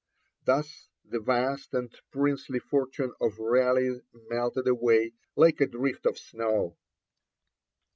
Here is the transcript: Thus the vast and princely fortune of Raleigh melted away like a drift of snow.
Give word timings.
Thus 0.45 0.89
the 1.05 1.19
vast 1.19 1.75
and 1.75 1.93
princely 2.09 2.57
fortune 2.57 3.13
of 3.21 3.37
Raleigh 3.37 4.01
melted 4.31 4.67
away 4.67 5.13
like 5.35 5.61
a 5.61 5.67
drift 5.67 6.07
of 6.07 6.17
snow. 6.17 6.75